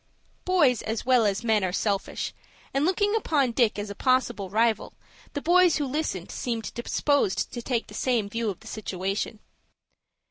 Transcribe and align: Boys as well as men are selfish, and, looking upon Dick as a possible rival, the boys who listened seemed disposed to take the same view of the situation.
Boys 0.45 0.81
as 0.81 1.05
well 1.05 1.27
as 1.27 1.43
men 1.43 1.63
are 1.63 1.71
selfish, 1.71 2.33
and, 2.73 2.85
looking 2.85 3.15
upon 3.15 3.51
Dick 3.51 3.77
as 3.77 3.91
a 3.91 3.93
possible 3.93 4.49
rival, 4.49 4.95
the 5.33 5.43
boys 5.43 5.75
who 5.77 5.85
listened 5.85 6.31
seemed 6.31 6.73
disposed 6.73 7.53
to 7.53 7.61
take 7.61 7.85
the 7.85 7.93
same 7.93 8.27
view 8.27 8.49
of 8.49 8.61
the 8.61 8.67
situation. 8.67 9.37